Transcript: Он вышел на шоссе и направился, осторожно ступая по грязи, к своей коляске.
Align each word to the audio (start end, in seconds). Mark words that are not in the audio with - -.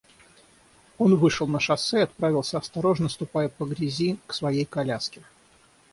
Он 0.97 1.15
вышел 1.15 1.45
на 1.45 1.59
шоссе 1.59 1.97
и 1.97 2.01
направился, 2.01 2.57
осторожно 2.57 3.07
ступая 3.07 3.49
по 3.49 3.65
грязи, 3.67 4.17
к 4.25 4.33
своей 4.33 4.65
коляске. 4.65 5.21